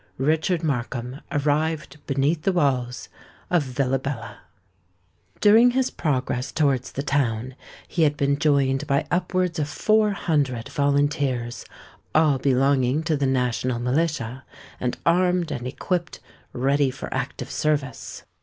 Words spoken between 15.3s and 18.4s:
and equipped ready for active service.